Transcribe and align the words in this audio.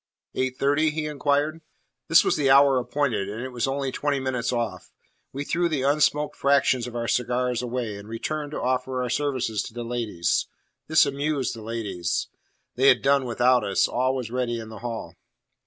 "Eight 0.33 0.57
thirty?" 0.57 0.89
he 0.89 1.05
inquired. 1.05 1.61
This 2.07 2.23
was 2.23 2.35
the 2.35 2.49
hour 2.49 2.79
appointed, 2.79 3.29
and 3.29 3.43
it 3.43 3.49
was 3.51 3.67
only 3.67 3.91
twenty 3.91 4.19
minutes 4.19 4.51
off. 4.51 4.91
We 5.31 5.45
threw 5.45 5.69
the 5.69 5.83
unsmoked 5.83 6.35
fractions 6.35 6.87
of 6.87 6.95
our 6.95 7.07
cigars 7.07 7.61
away, 7.61 7.95
and 7.97 8.07
returned 8.07 8.49
to 8.53 8.59
offer 8.61 9.03
our 9.03 9.11
services 9.11 9.61
to 9.61 9.75
the 9.75 9.83
ladies. 9.83 10.47
This 10.87 11.05
amused 11.05 11.53
the 11.53 11.61
ladies. 11.61 12.29
They 12.73 12.87
had 12.87 13.03
done 13.03 13.25
without 13.25 13.63
us. 13.63 13.87
All 13.87 14.15
was 14.15 14.31
ready 14.31 14.59
in 14.59 14.69
the 14.69 14.79
hall. 14.79 15.17